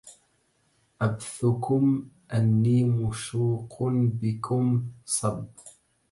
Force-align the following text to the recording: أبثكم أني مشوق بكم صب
أبثكم 1.01 2.09
أني 2.33 2.83
مشوق 2.83 3.77
بكم 4.21 4.85
صب 5.05 5.45